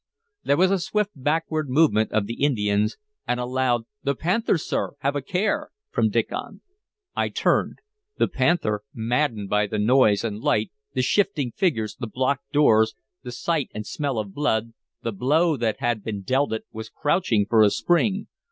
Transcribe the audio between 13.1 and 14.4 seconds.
the sight and smell of